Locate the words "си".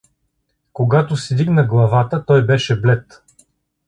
1.15-1.35